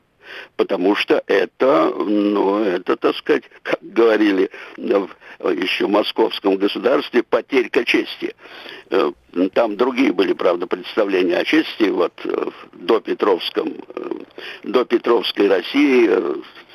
потому 0.55 0.95
что 0.95 1.23
это, 1.27 1.93
ну, 1.95 2.63
это, 2.63 2.95
так 2.97 3.15
сказать, 3.15 3.43
как 3.63 3.79
говорили 3.81 4.49
в 4.77 5.09
еще 5.51 5.87
московском 5.87 6.57
государстве, 6.57 7.23
потерька 7.23 7.83
чести. 7.83 8.35
Э, 8.89 9.11
там 9.53 9.75
другие 9.75 10.13
были, 10.13 10.33
правда, 10.33 10.67
представления 10.67 11.37
о 11.37 11.45
чести, 11.45 11.89
вот 11.89 12.13
э, 12.23 12.49
до 12.73 12.99
Петровском, 12.99 13.73
э, 13.95 14.09
до 14.63 14.85
Петровской 14.85 15.47
России 15.47 16.09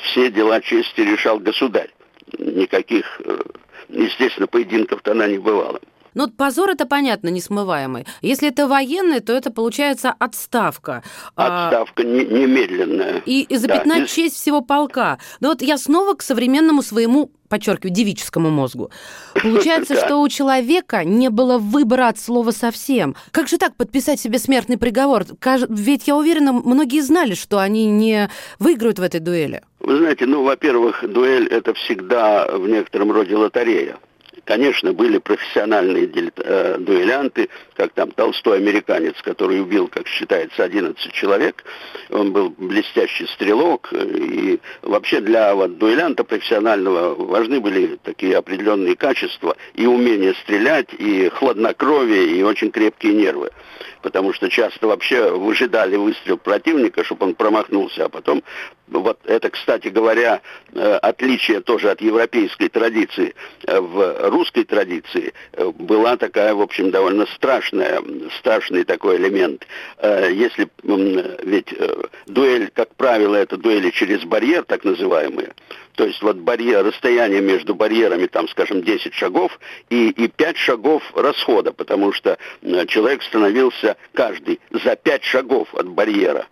все 0.02 0.30
дела 0.30 0.60
чести 0.60 1.00
решал 1.00 1.38
государь. 1.38 1.90
Никаких, 2.38 3.20
естественно, 3.88 4.46
поединков-то 4.46 5.12
она 5.12 5.26
не 5.26 5.38
бывала. 5.38 5.80
Ну, 6.14 6.28
позор 6.28 6.70
это 6.70 6.86
понятно, 6.86 7.28
несмываемый. 7.28 8.06
Если 8.22 8.48
это 8.48 8.66
военный, 8.66 9.20
то 9.20 9.32
это 9.32 9.50
получается 9.50 10.14
отставка. 10.18 11.02
А, 11.36 11.68
отставка 11.68 12.04
не, 12.04 12.24
немедленная. 12.24 13.22
И, 13.26 13.42
и 13.42 13.56
запятнать 13.56 14.02
да. 14.02 14.06
честь 14.06 14.36
всего 14.36 14.60
полка. 14.60 15.18
Но 15.40 15.48
вот 15.48 15.62
я 15.62 15.78
снова 15.78 16.14
к 16.14 16.22
современному 16.22 16.82
своему 16.82 17.30
подчеркиваю, 17.50 17.92
девическому 17.92 18.48
мозгу. 18.48 18.90
Получается, 19.34 19.96
что 20.04 20.18
у 20.18 20.28
человека 20.28 21.04
не 21.04 21.28
было 21.28 21.58
выбора 21.58 22.08
от 22.08 22.18
слова 22.18 22.52
совсем. 22.52 23.16
Как 23.32 23.48
же 23.48 23.58
так 23.58 23.76
подписать 23.76 24.20
себе 24.20 24.38
смертный 24.38 24.78
приговор? 24.78 25.24
Ведь, 25.68 26.06
я 26.06 26.16
уверена, 26.16 26.52
многие 26.52 27.00
знали, 27.00 27.34
что 27.34 27.58
они 27.58 27.86
не 27.86 28.30
выиграют 28.58 28.98
в 28.98 29.02
этой 29.02 29.20
дуэли. 29.20 29.62
Вы 29.80 29.98
знаете, 29.98 30.26
ну, 30.26 30.44
во-первых, 30.44 31.04
дуэль– 31.06 31.48
это 31.50 31.74
всегда 31.74 32.46
в 32.46 32.68
некотором 32.68 33.10
роде 33.10 33.34
лотерея. 33.36 33.98
Конечно, 34.50 34.92
были 34.92 35.18
профессиональные 35.18 36.10
э, 36.38 36.76
дуэлянты, 36.80 37.48
как 37.80 37.94
там 37.94 38.10
Толстой 38.10 38.58
американец, 38.58 39.14
который 39.22 39.62
убил, 39.62 39.88
как 39.88 40.06
считается, 40.06 40.64
11 40.64 41.12
человек. 41.12 41.64
Он 42.10 42.30
был 42.30 42.50
блестящий 42.50 43.26
стрелок. 43.28 43.90
И 43.94 44.60
вообще 44.82 45.22
для 45.22 45.54
вот, 45.54 45.78
дуэлянта 45.78 46.24
профессионального 46.24 47.14
важны 47.14 47.58
были 47.58 47.98
такие 48.02 48.36
определенные 48.36 48.96
качества 48.96 49.56
и 49.72 49.86
умение 49.86 50.34
стрелять, 50.42 50.88
и 50.98 51.30
хладнокровие, 51.30 52.26
и 52.36 52.42
очень 52.42 52.70
крепкие 52.70 53.14
нервы 53.14 53.50
потому 54.02 54.32
что 54.32 54.48
часто 54.48 54.86
вообще 54.86 55.30
выжидали 55.30 55.96
выстрел 55.96 56.38
противника, 56.38 57.04
чтобы 57.04 57.26
он 57.26 57.34
промахнулся, 57.34 58.06
а 58.06 58.08
потом, 58.08 58.42
вот 58.88 59.18
это, 59.24 59.50
кстати 59.50 59.88
говоря, 59.88 60.40
э, 60.72 60.94
отличие 61.02 61.60
тоже 61.60 61.90
от 61.90 62.00
европейской 62.00 62.68
традиции. 62.68 63.34
Э, 63.66 63.80
в 63.80 64.30
русской 64.30 64.64
традиции 64.64 65.32
э, 65.52 65.70
была 65.78 66.16
такая, 66.16 66.54
в 66.54 66.60
общем, 66.60 66.90
довольно 66.90 67.26
страшная, 67.26 67.69
страшный 68.38 68.84
такой 68.84 69.16
элемент. 69.16 69.66
Если, 70.02 70.68
ведь 70.82 71.74
дуэль, 72.26 72.70
как 72.74 72.94
правило, 72.94 73.36
это 73.36 73.56
дуэли 73.56 73.90
через 73.90 74.24
барьер, 74.24 74.64
так 74.64 74.84
называемые, 74.84 75.54
то 75.94 76.04
есть 76.06 76.22
вот 76.22 76.36
барьер, 76.36 76.84
расстояние 76.84 77.40
между 77.40 77.74
барьерами, 77.74 78.26
там, 78.26 78.48
скажем, 78.48 78.82
10 78.82 79.12
шагов 79.14 79.58
и, 79.90 80.10
и 80.10 80.28
5 80.28 80.56
шагов 80.56 81.02
расхода, 81.14 81.72
потому 81.72 82.12
что 82.12 82.38
человек 82.88 83.22
становился 83.22 83.96
каждый 84.14 84.60
за 84.70 84.96
5 84.96 85.24
шагов 85.24 85.74
от 85.74 85.88
барьера. 85.88 86.46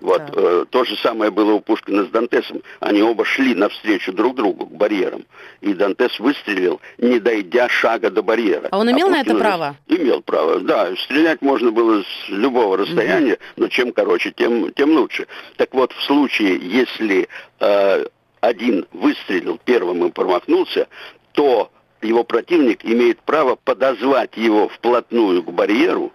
Вот 0.00 0.22
да. 0.26 0.32
э, 0.34 0.64
то 0.70 0.84
же 0.84 0.96
самое 0.96 1.30
было 1.30 1.52
у 1.52 1.60
Пушкина 1.60 2.04
с 2.04 2.08
Дантесом. 2.08 2.62
Они 2.80 3.02
оба 3.02 3.24
шли 3.24 3.54
навстречу 3.54 4.12
друг 4.12 4.36
другу 4.36 4.66
к 4.66 4.72
барьерам. 4.72 5.24
И 5.60 5.74
Дантес 5.74 6.18
выстрелил, 6.18 6.80
не 6.98 7.18
дойдя 7.18 7.68
шага 7.68 8.10
до 8.10 8.22
барьера. 8.22 8.68
А 8.70 8.78
он 8.78 8.90
имел 8.90 9.08
а 9.08 9.10
на 9.10 9.20
это 9.20 9.34
право? 9.34 9.76
Имел 9.88 10.22
право, 10.22 10.60
да. 10.60 10.94
Стрелять 11.04 11.42
можно 11.42 11.70
было 11.70 12.02
с 12.02 12.28
любого 12.28 12.78
расстояния, 12.78 13.34
угу. 13.34 13.40
но 13.56 13.68
чем 13.68 13.92
короче, 13.92 14.32
тем, 14.32 14.72
тем 14.72 14.92
лучше. 14.92 15.26
Так 15.56 15.74
вот, 15.74 15.92
в 15.92 16.02
случае, 16.04 16.58
если 16.62 17.28
э, 17.60 18.04
один 18.40 18.86
выстрелил 18.92 19.60
первым 19.64 20.06
и 20.06 20.10
промахнулся, 20.10 20.88
то 21.32 21.70
его 22.02 22.24
противник 22.24 22.84
имеет 22.84 23.20
право 23.20 23.56
подозвать 23.56 24.36
его 24.36 24.68
вплотную 24.68 25.42
к 25.42 25.52
барьеру, 25.52 26.12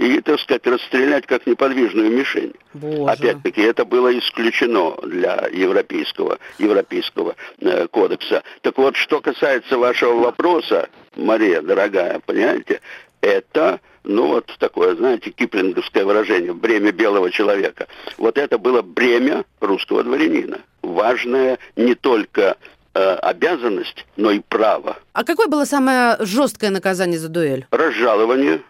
и, 0.00 0.18
так 0.22 0.40
сказать, 0.40 0.66
расстрелять 0.66 1.26
как 1.26 1.46
неподвижную 1.46 2.10
мишень. 2.10 2.54
Боже. 2.72 3.12
Опять-таки, 3.12 3.60
это 3.60 3.84
было 3.84 4.18
исключено 4.18 4.96
для 5.02 5.46
европейского, 5.52 6.38
европейского 6.58 7.36
э, 7.58 7.86
кодекса. 7.88 8.42
Так 8.62 8.78
вот, 8.78 8.96
что 8.96 9.20
касается 9.20 9.76
вашего 9.76 10.14
вопроса, 10.14 10.88
Мария, 11.16 11.60
дорогая, 11.60 12.18
понимаете, 12.24 12.80
это, 13.20 13.80
ну 14.02 14.28
вот 14.28 14.50
такое, 14.58 14.96
знаете, 14.96 15.32
киплинговское 15.32 16.06
выражение, 16.06 16.54
бремя 16.54 16.92
белого 16.92 17.30
человека. 17.30 17.86
Вот 18.16 18.38
это 18.38 18.56
было 18.56 18.80
бремя 18.80 19.44
русского 19.60 20.02
дворянина. 20.02 20.60
Важное 20.80 21.58
не 21.76 21.94
только 21.94 22.56
э, 22.94 23.14
обязанность, 23.16 24.06
но 24.16 24.30
и 24.30 24.40
право. 24.40 24.96
А 25.12 25.24
какое 25.24 25.48
было 25.48 25.66
самое 25.66 26.16
жесткое 26.20 26.70
наказание 26.70 27.18
за 27.18 27.28
дуэль? 27.28 27.66
Разжалование, 27.70 28.62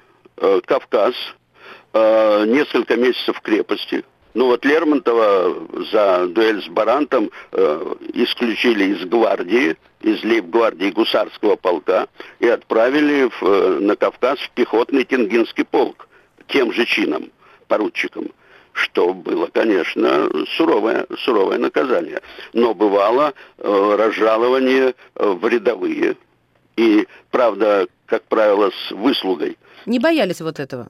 Кавказ, 0.67 1.15
э, 1.93 2.45
несколько 2.47 2.97
месяцев 2.97 3.37
в 3.37 3.41
крепости. 3.41 4.05
Ну 4.35 4.47
вот 4.47 4.65
Лермонтова 4.65 5.67
за 5.91 6.27
дуэль 6.29 6.63
с 6.63 6.69
Барантом 6.69 7.31
э, 7.53 7.95
исключили 8.15 8.95
из 8.95 9.05
гвардии, 9.05 9.77
из 10.01 10.23
лейб-гвардии 10.23 10.91
гусарского 10.91 11.57
полка 11.57 12.07
и 12.39 12.47
отправили 12.47 13.29
в, 13.29 13.43
э, 13.43 13.79
на 13.81 13.97
Кавказ 13.97 14.39
в 14.39 14.51
пехотный 14.51 15.05
Тенгинский 15.05 15.65
полк 15.65 16.09
тем 16.47 16.73
же 16.73 16.85
чином, 16.85 17.31
поручиком 17.67 18.29
что 18.73 19.13
было, 19.13 19.49
конечно, 19.53 20.31
суровое, 20.57 21.07
суровое 21.19 21.59
наказание. 21.59 22.21
Но 22.53 22.75
бывало 22.75 23.35
э, 23.59 23.97
разжалование 23.99 24.95
э, 25.15 25.29
в 25.29 25.47
рядовые. 25.47 26.17
И, 26.81 27.07
правда, 27.31 27.89
как 28.07 28.23
правило, 28.23 28.71
с 28.71 28.91
выслугой. 28.93 29.59
Не 29.85 29.99
боялись 29.99 30.41
вот 30.41 30.59
этого? 30.59 30.89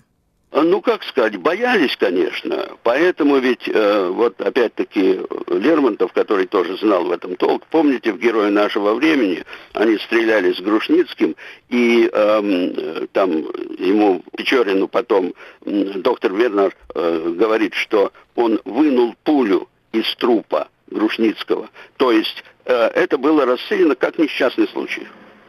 Ну, 0.52 0.80
как 0.80 1.02
сказать, 1.02 1.36
боялись, 1.36 1.96
конечно. 1.96 2.68
Поэтому 2.84 3.38
ведь, 3.38 3.68
э, 3.68 4.08
вот 4.08 4.40
опять-таки, 4.40 5.20
Лермонтов, 5.48 6.12
который 6.12 6.46
тоже 6.46 6.76
знал 6.76 7.04
в 7.04 7.10
этом 7.10 7.34
толк, 7.34 7.64
помните, 7.70 8.12
в 8.12 8.18
«Герое 8.18 8.50
нашего 8.50 8.94
времени» 8.94 9.44
они 9.72 9.98
стреляли 9.98 10.52
с 10.52 10.60
Грушницким, 10.60 11.34
и 11.68 12.08
э, 12.12 13.06
там 13.12 13.30
ему, 13.78 14.22
Печорину 14.36 14.86
потом, 14.86 15.34
доктор 15.64 16.32
Вернер 16.32 16.76
э, 16.94 17.34
говорит, 17.36 17.74
что 17.74 18.12
он 18.36 18.60
вынул 18.64 19.16
пулю 19.24 19.68
из 19.92 20.06
трупа 20.16 20.68
Грушницкого. 20.88 21.68
То 21.96 22.12
есть 22.12 22.44
э, 22.64 22.74
это 22.74 23.18
было 23.18 23.44
расценено 23.44 23.94
как 23.96 24.18
несчастный 24.18 24.68
случай. 24.68 25.06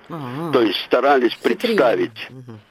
А-а-а. 0.10 0.52
То 0.52 0.62
есть 0.62 0.80
старались 0.86 1.36
представить, 1.36 2.30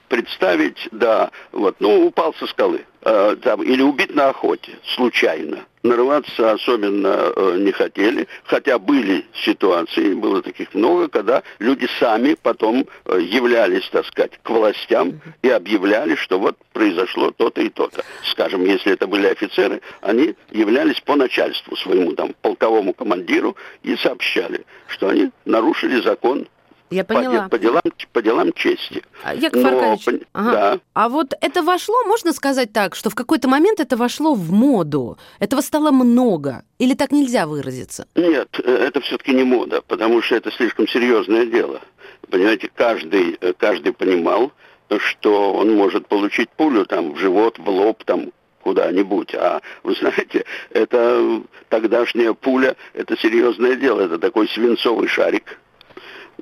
представить, 0.09 0.89
да, 0.91 1.31
вот, 1.53 1.77
ну, 1.81 2.07
упал 2.07 2.35
со 2.35 2.47
скалы, 2.47 2.85
э, 3.03 3.37
там, 3.43 3.63
или 3.63 3.81
убит 3.81 4.15
на 4.15 4.31
охоте, 4.31 4.73
случайно. 4.95 5.65
Нарываться 5.83 6.53
особенно 6.53 7.33
э, 7.35 7.57
не 7.61 7.73
хотели, 7.73 8.29
хотя 8.45 8.79
были 8.79 9.25
ситуации, 9.33 10.13
было 10.13 10.43
таких 10.43 10.75
много, 10.75 11.09
когда 11.09 11.43
люди 11.59 11.89
сами 11.99 12.35
потом 12.35 12.87
э, 13.07 13.19
являлись, 13.23 13.89
так 13.91 14.05
сказать, 14.05 14.33
к 14.43 14.51
властям 14.51 15.21
и 15.43 15.49
объявляли, 15.49 16.17
что 16.17 16.39
вот 16.39 16.57
произошло 16.75 17.31
то-то 17.31 17.63
и 17.63 17.71
то-то. 17.71 18.05
Скажем, 18.25 18.65
если 18.65 18.93
это 18.93 19.07
были 19.07 19.29
офицеры, 19.29 19.81
они 20.03 20.35
являлись 20.51 21.01
по 21.01 21.17
начальству 21.17 21.75
своему, 21.77 22.13
там, 22.13 22.35
полковому 22.43 22.93
командиру 22.93 23.57
и 23.83 23.97
сообщали, 23.97 24.67
что 24.89 25.09
они 25.09 25.31
нарушили 25.47 26.03
закон 26.03 26.47
я 26.91 27.05
поняла. 27.05 27.45
По, 27.45 27.51
по, 27.51 27.59
делам, 27.59 27.83
по 28.13 28.23
делам 28.23 28.53
чести. 28.53 29.03
А, 29.23 29.35
Яков 29.35 29.63
Но, 29.63 29.69
Аркадьевич, 29.69 30.27
ага. 30.33 30.53
да. 30.53 30.79
а 30.95 31.09
вот 31.09 31.35
это 31.41 31.63
вошло, 31.63 31.95
можно 32.07 32.33
сказать 32.33 32.73
так, 32.73 32.95
что 32.95 33.11
в 33.11 33.15
какой-то 33.15 33.49
момент 33.49 33.81
это 33.81 33.97
вошло 33.97 34.35
в 34.35 34.51
моду? 34.51 35.19
Этого 35.39 35.61
стало 35.61 35.91
много? 35.91 36.65
Или 36.79 36.95
так 36.95 37.13
нельзя 37.13 37.47
выразиться? 37.47 38.07
Нет, 38.15 38.49
э, 38.63 38.71
это 38.71 39.01
все-таки 39.01 39.33
не 39.33 39.45
мода, 39.45 39.83
потому 39.87 40.21
что 40.23 40.35
это 40.35 40.51
слишком 40.51 40.89
серьезное 40.89 41.47
дело. 41.47 41.81
Понимаете, 42.29 42.71
каждый, 42.75 43.39
э, 43.41 43.53
каждый 43.57 43.93
понимал, 43.93 44.53
что 44.99 45.53
он 45.53 45.75
может 45.77 46.09
получить 46.09 46.51
пулю 46.51 46.85
там 46.85 47.13
в 47.13 47.19
живот, 47.19 47.59
в 47.59 47.69
лоб, 47.69 48.03
там 48.05 48.33
куда-нибудь. 48.63 49.35
А 49.35 49.61
вы 49.83 49.95
знаете, 49.95 50.45
это 50.71 51.43
тогдашняя 51.69 52.33
пуля, 52.33 52.77
это 52.95 53.17
серьезное 53.17 53.77
дело, 53.77 54.01
это 54.01 54.19
такой 54.19 54.49
свинцовый 54.49 55.09
шарик, 55.09 55.59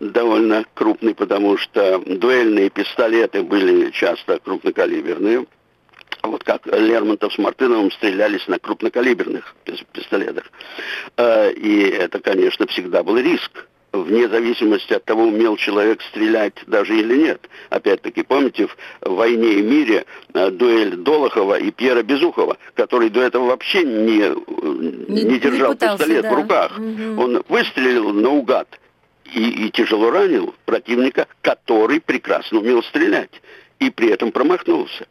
довольно 0.00 0.64
крупный, 0.74 1.14
потому 1.14 1.56
что 1.56 1.98
дуэльные 2.04 2.70
пистолеты 2.70 3.42
были 3.42 3.90
часто 3.90 4.38
крупнокалиберные. 4.38 5.46
Вот 6.22 6.44
как 6.44 6.66
Лермонтов 6.66 7.32
с 7.32 7.38
Мартыновым 7.38 7.90
стрелялись 7.92 8.46
на 8.48 8.58
крупнокалиберных 8.58 9.54
пистолетах. 9.92 10.44
Э, 11.16 11.52
и 11.52 11.80
это, 11.82 12.20
конечно, 12.20 12.66
всегда 12.66 13.02
был 13.02 13.18
риск 13.18 13.66
вне 13.92 14.28
зависимости 14.28 14.92
от 14.92 15.04
того, 15.04 15.24
умел 15.24 15.56
человек 15.56 16.02
стрелять 16.02 16.54
даже 16.66 16.98
или 16.98 17.16
нет. 17.16 17.48
Опять-таки, 17.70 18.22
помните, 18.22 18.66
в 18.66 18.76
«Войне 19.00 19.54
и 19.54 19.62
мире» 19.62 20.04
э, 20.34 20.50
дуэль 20.50 20.96
Долохова 20.96 21.58
и 21.58 21.70
Пьера 21.70 22.02
Безухова, 22.02 22.58
который 22.74 23.08
до 23.10 23.22
этого 23.22 23.46
вообще 23.46 23.84
не, 23.84 24.20
э, 24.20 24.34
не, 25.08 25.22
не 25.22 25.38
держал 25.38 25.70
не 25.70 25.74
пытался, 25.76 25.98
пистолет 25.98 26.22
да. 26.22 26.30
в 26.30 26.34
руках. 26.34 26.78
Угу. 26.78 27.22
Он 27.22 27.42
выстрелил 27.48 28.12
наугад 28.12 28.68
и, 29.32 29.66
и 29.66 29.70
тяжело 29.70 30.10
ранил 30.10 30.54
противника, 30.64 31.26
который 31.42 32.00
прекрасно 32.00 32.58
умел 32.58 32.82
стрелять 32.82 33.30
и 33.78 33.90
при 33.90 34.10
этом 34.10 34.32
промахнулся. 34.32 35.06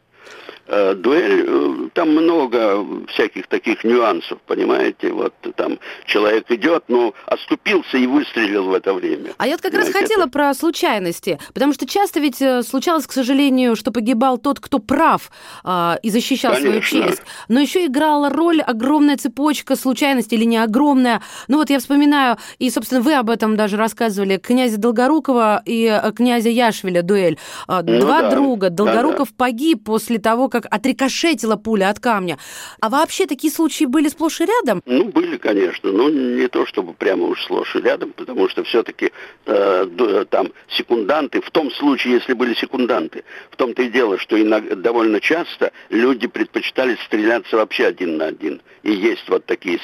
Э, 0.69 0.95
дуэль, 0.95 1.45
э, 1.47 1.89
там 1.93 2.11
много 2.11 2.85
всяких 3.07 3.47
таких 3.47 3.85
нюансов, 3.85 4.37
понимаете, 4.47 5.13
вот 5.13 5.33
там 5.55 5.79
человек 6.05 6.51
идет, 6.51 6.83
но 6.89 7.13
оступился 7.25 7.97
и 7.97 8.05
выстрелил 8.05 8.65
в 8.65 8.73
это 8.73 8.93
время. 8.93 9.31
А 9.37 9.47
я 9.47 9.53
вот 9.53 9.61
как 9.61 9.73
раз 9.73 9.89
хотела 9.89 10.23
это... 10.23 10.29
про 10.31 10.53
случайности, 10.53 11.39
потому 11.53 11.71
что 11.71 11.87
часто 11.87 12.19
ведь 12.19 12.41
э, 12.41 12.63
случалось, 12.63 13.07
к 13.07 13.13
сожалению, 13.13 13.77
что 13.77 13.91
погибал 13.91 14.37
тот, 14.37 14.59
кто 14.59 14.79
прав 14.79 15.31
э, 15.63 15.95
и 16.03 16.09
защищал 16.09 16.53
Конечно. 16.53 16.81
свою 16.81 17.07
честь, 17.07 17.21
но 17.47 17.61
еще 17.61 17.85
играла 17.85 18.29
роль 18.29 18.59
огромная 18.61 19.15
цепочка 19.15 19.77
случайностей 19.77 20.35
или 20.35 20.43
не 20.43 20.57
огромная. 20.57 21.21
Ну 21.47 21.59
вот 21.59 21.69
я 21.69 21.79
вспоминаю, 21.79 22.37
и, 22.59 22.69
собственно, 22.69 22.99
вы 22.99 23.13
об 23.13 23.29
этом 23.29 23.55
даже 23.55 23.77
рассказывали, 23.77 24.35
князя 24.35 24.77
Долгорукова 24.77 25.61
и 25.65 26.01
князя 26.13 26.49
Яшвиля 26.49 27.03
дуэль. 27.03 27.37
Ну, 27.69 27.99
Два 27.99 28.23
да, 28.23 28.31
друга. 28.31 28.69
Долгоруков 28.69 29.29
да, 29.29 29.35
да. 29.37 29.45
погиб 29.45 29.85
после 29.85 30.19
того, 30.19 30.49
как 30.49 30.56
как 30.61 30.73
отрикошетила 30.73 31.55
пуля 31.55 31.89
от 31.89 31.99
камня. 31.99 32.37
А 32.81 32.89
вообще 32.89 33.25
такие 33.27 33.51
случаи 33.53 33.85
были 33.85 34.07
сплошь 34.07 34.41
и 34.41 34.45
рядом? 34.45 34.81
Ну, 34.85 35.05
были, 35.05 35.37
конечно, 35.37 35.91
но 35.91 36.09
не 36.09 36.47
то 36.47 36.65
чтобы 36.65 36.93
прямо 36.93 37.25
уж 37.25 37.43
сплошь 37.43 37.75
и 37.75 37.79
рядом, 37.79 38.13
потому 38.13 38.49
что 38.49 38.63
все-таки 38.63 39.11
э, 39.45 40.25
там 40.29 40.51
секунданты, 40.69 41.41
в 41.41 41.51
том 41.51 41.71
случае, 41.71 42.15
если 42.15 42.33
были 42.33 42.53
секунданты, 42.53 43.23
в 43.51 43.55
том-то 43.55 43.83
и 43.83 43.89
дело, 43.89 44.17
что 44.17 44.41
иногда, 44.41 44.75
довольно 44.75 45.19
часто 45.19 45.71
люди 45.89 46.27
предпочитали 46.27 46.97
стреляться 47.05 47.57
вообще 47.57 47.85
один 47.85 48.17
на 48.17 48.25
один. 48.25 48.61
И 48.83 48.91
есть 48.91 49.27
вот 49.29 49.45
такие 49.45 49.79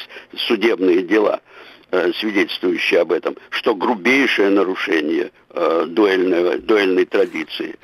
судебные 0.47 1.03
дела 1.03 1.41
свидетельствующие 2.19 3.01
об 3.01 3.11
этом, 3.11 3.35
что 3.49 3.75
грубейшее 3.75 4.49
нарушение 4.49 5.31
э, 5.49 5.85
дуэльной, 5.87 6.59
дуэльной 6.59 7.05
традиции. 7.05 7.75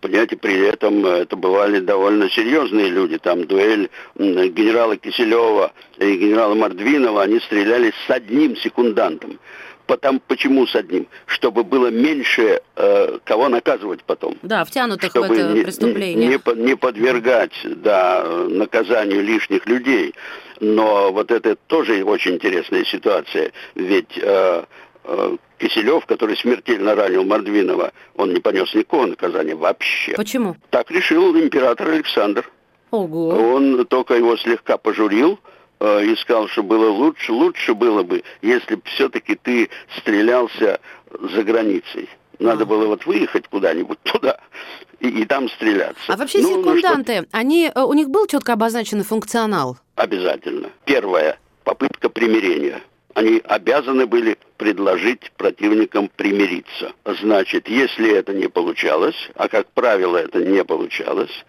Понимаете, 0.00 0.36
при 0.36 0.58
этом 0.66 1.04
э, 1.04 1.10
это 1.20 1.36
бывали 1.36 1.80
довольно 1.80 2.30
серьезные 2.30 2.88
люди. 2.88 3.18
Там 3.18 3.46
дуэль 3.46 3.90
генерала 4.16 4.96
Киселева 4.96 5.72
и 5.98 6.16
генерала 6.16 6.54
Мордвинова, 6.54 7.22
они 7.22 7.40
стреляли 7.40 7.92
с 8.06 8.10
одним 8.10 8.56
секундантом. 8.56 9.38
Потом, 9.88 10.20
почему 10.26 10.66
с 10.66 10.76
одним? 10.76 11.06
Чтобы 11.24 11.64
было 11.64 11.86
меньше 11.86 12.60
э, 12.76 13.18
кого 13.24 13.48
наказывать 13.48 14.04
потом. 14.04 14.36
Да, 14.42 14.62
втянутых 14.66 15.10
Чтобы 15.10 15.28
в 15.28 15.32
это 15.32 15.52
не, 15.54 15.62
преступление. 15.62 16.28
Не, 16.28 16.62
не 16.62 16.76
подвергать 16.76 17.54
да, 17.64 18.22
наказанию 18.48 19.24
лишних 19.24 19.64
людей. 19.64 20.14
Но 20.60 21.12
вот 21.12 21.30
это 21.30 21.56
тоже 21.66 22.02
очень 22.04 22.34
интересная 22.34 22.84
ситуация. 22.84 23.52
Ведь 23.74 24.18
э, 24.20 24.64
э, 25.04 25.36
Киселев, 25.58 26.06
который 26.06 26.36
смертельно 26.36 26.94
ранил 26.94 27.24
Мордвинова, 27.24 27.92
он 28.16 28.32
не 28.32 28.40
понес 28.40 28.72
никакого 28.74 29.06
наказания 29.06 29.54
вообще. 29.54 30.14
Почему? 30.14 30.56
Так 30.70 30.90
решил 30.90 31.36
император 31.36 31.90
Александр. 31.90 32.50
Ого. 32.90 33.28
Он 33.28 33.86
только 33.86 34.14
его 34.14 34.36
слегка 34.36 34.78
пожурил 34.78 35.38
э, 35.80 36.04
и 36.04 36.16
сказал, 36.16 36.48
что 36.48 36.62
было 36.62 36.90
лучше, 36.90 37.32
лучше 37.32 37.74
было 37.74 38.02
бы, 38.02 38.22
если 38.42 38.76
бы 38.76 38.82
все-таки 38.84 39.34
ты 39.34 39.68
стрелялся 39.98 40.80
за 41.10 41.42
границей. 41.42 42.08
Надо 42.38 42.62
а. 42.62 42.66
было 42.66 42.86
вот 42.86 43.04
выехать 43.04 43.48
куда-нибудь 43.48 43.98
туда 44.04 44.38
и, 45.00 45.08
и 45.08 45.24
там 45.24 45.48
стреляться. 45.48 46.12
А 46.12 46.16
вообще 46.16 46.40
ну, 46.40 46.60
секунданты, 46.60 47.20
ну, 47.20 47.26
они, 47.32 47.70
э, 47.72 47.80
у 47.80 47.92
них 47.92 48.08
был 48.08 48.26
четко 48.26 48.54
обозначенный 48.54 49.04
функционал? 49.04 49.78
Обязательно. 49.98 50.70
Первое, 50.84 51.38
попытка 51.64 52.08
примирения 52.08 52.80
они 53.14 53.42
обязаны 53.44 54.06
были 54.06 54.38
предложить 54.58 55.32
противникам 55.36 56.08
примириться. 56.14 56.92
Значит, 57.04 57.68
если 57.68 58.14
это 58.14 58.32
не 58.32 58.48
получалось, 58.48 59.16
а 59.34 59.48
как 59.48 59.66
правило 59.72 60.16
это 60.16 60.40
не 60.44 60.64
получалось, 60.64 61.44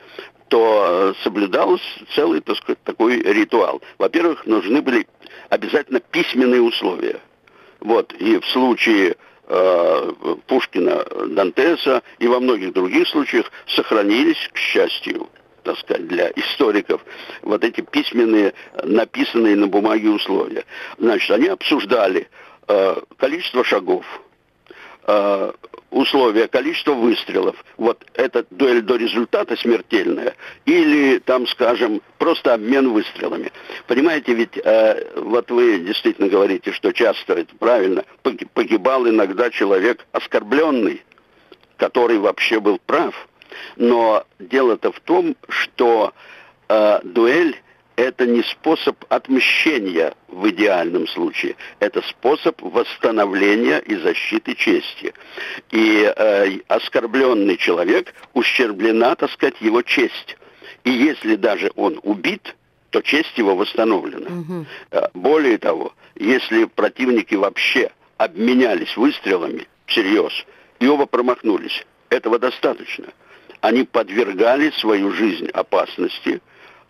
то 0.47 1.13
соблюдался 1.21 1.83
целый, 2.15 2.41
так 2.41 2.57
сказать, 2.57 2.81
такой 2.83 3.21
ритуал. 3.21 3.83
Во-первых, 3.99 4.47
нужны 4.47 4.81
были 4.81 5.05
обязательно 5.49 5.99
письменные 5.99 6.63
условия. 6.63 7.19
Вот, 7.81 8.13
и 8.13 8.39
в 8.39 8.47
случае 8.47 9.15
э, 9.47 10.13
Пушкина, 10.47 11.05
Дантеса 11.27 12.01
и 12.17 12.27
во 12.27 12.39
многих 12.39 12.73
других 12.73 13.07
случаях 13.09 13.51
сохранились, 13.67 14.49
к 14.51 14.57
счастью, 14.57 15.29
так 15.69 15.79
сказать, 15.79 16.08
для 16.08 16.32
историков, 16.36 17.05
вот 17.43 17.63
эти 17.63 17.82
письменные, 17.82 18.53
написанные 18.84 19.55
на 19.55 19.67
бумаге 19.67 20.10
условия. 20.10 20.65
Значит, 20.97 21.29
они 21.29 21.47
обсуждали 21.47 22.27
э, 22.67 22.95
количество 23.17 23.63
шагов, 23.63 24.03
э, 25.05 25.51
условия, 25.91 26.47
количество 26.47 26.93
выстрелов, 26.93 27.55
вот 27.77 28.03
это 28.15 28.45
дуэль 28.49 28.82
до 28.82 28.95
результата 28.95 29.55
смертельная, 29.58 30.36
или 30.65 31.19
там, 31.19 31.45
скажем, 31.45 32.01
просто 32.17 32.55
обмен 32.55 32.89
выстрелами. 32.91 33.51
Понимаете, 33.86 34.34
ведь 34.34 34.58
э, 34.58 35.03
вот 35.17 35.51
вы 35.51 35.79
действительно 35.82 36.29
говорите, 36.29 36.71
что 36.71 36.91
часто 36.93 37.34
это 37.34 37.55
правильно, 37.55 38.05
погибал 38.53 39.08
иногда 39.08 39.51
человек 39.51 40.03
оскорбленный, 40.13 41.03
который 41.77 42.17
вообще 42.17 42.60
был 42.60 42.79
прав. 42.86 43.28
Но 43.75 44.25
дело-то 44.39 44.91
в 44.91 44.99
том, 44.99 45.35
что 45.49 46.13
э, 46.67 46.99
дуэль 47.03 47.55
это 47.95 48.25
не 48.25 48.43
способ 48.43 49.03
отмщения 49.09 50.13
в 50.29 50.49
идеальном 50.51 51.05
случае, 51.07 51.57
это 51.79 52.01
способ 52.03 52.62
восстановления 52.62 53.79
и 53.79 53.95
защиты 53.97 54.55
чести. 54.55 55.13
И 55.71 56.12
э, 56.15 56.59
оскорбленный 56.69 57.57
человек 57.57 58.13
ущерблена, 58.33 59.15
так 59.15 59.29
сказать, 59.31 59.59
его 59.59 59.81
честь. 59.81 60.38
И 60.85 60.91
если 60.91 61.35
даже 61.35 61.71
он 61.75 61.99
убит, 62.03 62.55
то 62.89 63.01
честь 63.01 63.38
его 63.38 63.55
восстановлена. 63.55 64.29
Угу. 64.29 64.65
Более 65.13 65.57
того, 65.57 65.93
если 66.15 66.65
противники 66.65 67.35
вообще 67.35 67.91
обменялись 68.17 68.95
выстрелами 68.95 69.67
всерьез, 69.85 70.33
и 70.79 70.88
оба 70.88 71.05
промахнулись, 71.05 71.85
этого 72.09 72.39
достаточно 72.39 73.07
они 73.62 73.84
подвергали 73.84 74.72
свою 74.72 75.12
жизнь 75.12 75.48
опасности 75.48 76.41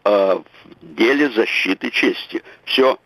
э, 0.04 0.10
в 0.10 0.96
деле 0.96 1.30
защиты 1.32 1.90
чести. 1.90 2.44
Все, 2.66 3.00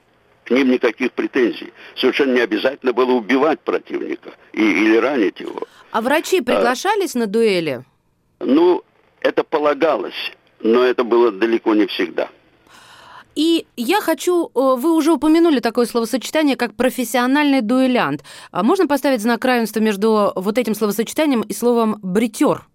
к 0.45 0.51
ним 0.51 0.71
никаких 0.71 1.11
претензий. 1.13 1.71
Совершенно 1.95 2.33
не 2.33 2.41
обязательно 2.41 2.93
было 2.93 3.11
убивать 3.11 3.59
противника 3.61 4.31
и, 4.51 4.61
или 4.61 4.97
ранить 4.97 5.39
его. 5.39 5.61
А 5.91 6.01
врачи 6.01 6.39
а, 6.39 6.43
приглашались 6.43 7.15
а, 7.15 7.19
на 7.19 7.27
дуэли? 7.27 7.83
Ну, 8.39 8.83
это 9.21 9.43
полагалось, 9.43 10.31
но 10.59 10.83
это 10.83 11.03
было 11.03 11.31
далеко 11.31 11.73
не 11.75 11.85
всегда. 11.87 12.29
И 13.35 13.65
я 13.77 13.99
хочу, 13.99 14.47
э, 14.47 14.49
вы 14.53 14.93
уже 14.93 15.13
упомянули 15.13 15.59
такое 15.59 15.85
словосочетание, 15.85 16.55
как 16.55 16.75
профессиональный 16.75 17.61
дуэлянт. 17.61 18.23
А 18.51 18.61
можно 18.61 18.87
поставить 18.87 19.21
знак 19.21 19.43
равенства 19.43 19.79
между 19.79 20.33
вот 20.35 20.57
этим 20.57 20.75
словосочетанием 20.75 21.41
и 21.41 21.53
словом 21.53 21.97
бритер? 22.03 22.67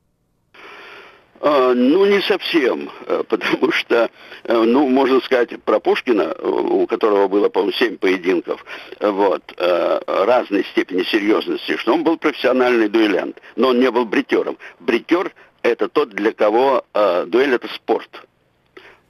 А, 1.41 1.73
ну, 1.75 2.05
не 2.07 2.21
совсем, 2.23 2.91
э, 3.07 3.23
потому 3.29 3.71
что, 3.73 4.11
э, 4.45 4.63
ну, 4.63 4.89
можно 4.89 5.21
сказать, 5.21 5.63
про 5.63 5.79
Пушкина, 5.79 6.35
у 6.35 6.87
которого 6.87 7.29
было, 7.29 7.49
по-моему, 7.49 7.73
семь 7.73 7.97
поединков, 7.97 8.65
вот, 9.01 9.43
э, 9.57 10.01
разной 10.07 10.65
степени 10.65 11.05
серьезности, 11.05 11.77
что 11.77 11.95
он 11.95 12.03
был 12.03 12.17
профессиональный 12.17 12.89
дуэлянт, 12.89 13.41
но 13.57 13.69
он 13.69 13.81
не 13.81 13.91
был 13.91 14.05
бритером. 14.05 14.59
Бритер– 14.81 15.33
это 15.63 15.89
тот, 15.89 16.11
для 16.11 16.33
кого 16.33 16.85
дуэль– 17.27 17.55
это 17.55 17.69
спорт. 17.75 18.27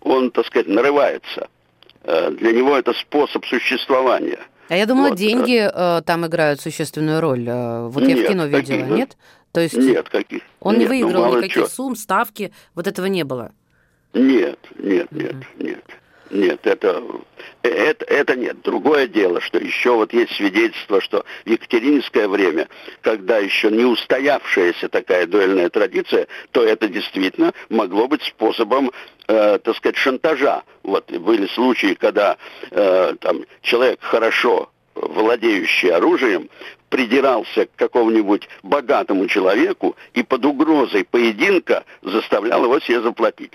Он, 0.00 0.30
так 0.30 0.46
сказать, 0.46 0.68
нарывается. 0.68 1.48
Для 2.04 2.52
него 2.52 2.76
это 2.76 2.92
способ 2.94 3.44
существования– 3.46 4.38
а 4.68 4.76
я 4.76 4.84
думала, 4.84 5.08
вот. 5.08 5.18
деньги 5.18 5.66
э, 5.72 6.02
там 6.02 6.26
играют 6.26 6.60
существенную 6.60 7.20
роль. 7.22 7.48
Вот 7.48 8.02
нет, 8.02 8.18
я 8.18 8.24
в 8.24 8.28
кино 8.28 8.44
видела, 8.44 8.80
какие, 8.80 8.96
нет? 8.96 9.16
То 9.52 9.60
есть 9.60 9.76
нет, 9.76 10.08
каких, 10.08 10.42
он 10.60 10.74
нет, 10.78 10.82
не 10.82 10.86
выиграл 10.86 11.32
ну, 11.32 11.38
никаких 11.38 11.64
чё. 11.64 11.66
сумм, 11.66 11.96
ставки, 11.96 12.52
вот 12.74 12.86
этого 12.86 13.06
не 13.06 13.24
было? 13.24 13.52
Нет, 14.12 14.58
нет, 14.78 15.10
нет, 15.12 15.34
mm-hmm. 15.34 15.64
нет. 15.64 15.84
Нет, 16.30 16.66
это, 16.66 17.02
это, 17.62 18.04
это 18.04 18.36
нет. 18.36 18.60
Другое 18.62 19.06
дело, 19.06 19.40
что 19.40 19.58
еще 19.58 19.94
вот 19.94 20.12
есть 20.12 20.32
свидетельство, 20.36 21.00
что 21.00 21.24
в 21.44 21.48
Екатерининское 21.48 22.28
время, 22.28 22.68
когда 23.00 23.38
еще 23.38 23.70
не 23.70 23.84
устоявшаяся 23.84 24.88
такая 24.88 25.26
дуэльная 25.26 25.70
традиция, 25.70 26.26
то 26.50 26.62
это 26.62 26.88
действительно 26.88 27.52
могло 27.70 28.08
быть 28.08 28.22
способом, 28.22 28.90
э, 29.26 29.58
так 29.58 29.76
сказать, 29.76 29.96
шантажа. 29.96 30.64
Вот 30.82 31.10
были 31.10 31.46
случаи, 31.46 31.94
когда 31.94 32.36
э, 32.70 33.14
там 33.20 33.44
человек 33.62 34.00
хорошо 34.02 34.70
владеющий 35.02 35.90
оружием, 35.90 36.48
придирался 36.88 37.66
к 37.66 37.70
какому-нибудь 37.76 38.48
богатому 38.62 39.26
человеку 39.26 39.96
и 40.14 40.22
под 40.22 40.44
угрозой 40.44 41.04
поединка 41.04 41.84
заставлял 42.02 42.64
его 42.64 42.80
себе 42.80 43.00
заплатить. 43.02 43.52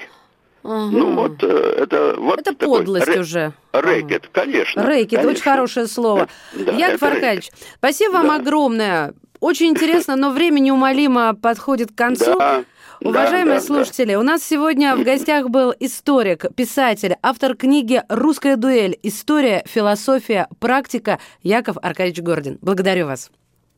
Ага. 0.63 0.89
Ну 0.91 1.11
вот 1.13 1.43
э, 1.43 1.75
это 1.81 2.15
вот 2.17 2.39
это 2.39 2.53
подлость 2.53 3.07
рэ- 3.07 3.19
уже. 3.19 3.53
Рэкет, 3.73 4.29
конечно. 4.31 4.83
Рэкет, 4.83 5.09
конечно. 5.09 5.31
очень 5.31 5.43
хорошее 5.43 5.87
слово. 5.87 6.29
Да, 6.53 6.71
Яков 6.71 7.03
Аркадьевич, 7.03 7.51
спасибо 7.77 8.13
вам 8.13 8.27
да. 8.27 8.35
огромное. 8.35 9.13
Очень 9.41 9.71
интересно, 9.71 10.15
но 10.15 10.29
время 10.29 10.59
неумолимо 10.59 11.35
подходит 11.35 11.91
к 11.91 11.95
концу. 11.95 12.37
Да. 12.39 12.63
Уважаемые 13.03 13.55
да, 13.55 13.61
да, 13.61 13.61
слушатели, 13.61 14.13
да. 14.13 14.19
у 14.19 14.23
нас 14.23 14.43
сегодня 14.43 14.95
в 14.95 15.03
гостях 15.03 15.49
был 15.49 15.73
историк, 15.79 16.45
писатель, 16.55 17.17
автор 17.21 17.55
книги 17.55 18.01
«Русская 18.07 18.55
дуэль. 18.55 18.97
История, 19.03 19.63
философия, 19.67 20.47
практика» 20.59 21.19
Яков 21.41 21.77
Аркадьевич 21.81 22.21
Гордин. 22.21 22.59
Благодарю 22.61 23.07
вас. 23.07 23.29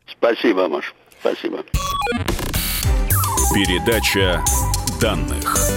Спасибо, 0.06 0.68
Маш. 0.68 0.94
Спасибо. 1.20 1.64
Передача 3.54 4.44
данных. 5.02 5.75